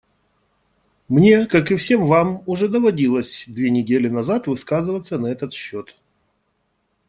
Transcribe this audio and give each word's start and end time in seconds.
Мне, 1.09 1.45
как 1.45 1.71
и 1.71 1.75
все 1.75 1.95
вам, 1.95 2.41
уже 2.47 2.67
доводилось 2.69 3.43
две 3.45 3.69
недели 3.69 4.09
назад 4.09 4.47
высказываться 4.47 5.19
на 5.19 5.27
этот 5.27 5.53
счет. 5.53 5.95